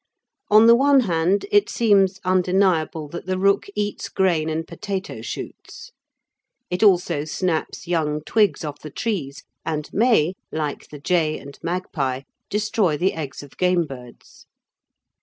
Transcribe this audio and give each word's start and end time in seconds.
On 0.49 0.65
the 0.65 0.73
one 0.75 1.01
hand, 1.01 1.45
it 1.51 1.69
seems 1.69 2.19
undeniable 2.25 3.07
that 3.09 3.27
the 3.27 3.37
rook 3.37 3.67
eats 3.75 4.09
grain 4.09 4.49
and 4.49 4.65
potato 4.67 5.21
shoots. 5.21 5.91
It 6.71 6.81
also 6.81 7.23
snaps 7.23 7.85
young 7.87 8.21
twigs 8.21 8.65
off 8.65 8.79
the 8.79 8.89
trees 8.89 9.43
and 9.63 9.87
may, 9.93 10.33
like 10.51 10.89
the 10.89 10.97
jay 10.97 11.37
and 11.37 11.55
magpie, 11.61 12.21
destroy 12.49 12.97
the 12.97 13.13
eggs 13.13 13.43
of 13.43 13.57
game 13.57 13.83
birds. 13.85 14.47